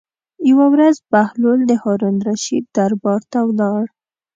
[0.49, 3.83] یوه ورځ بهلول د هارون الرشید دربار ته ولاړ.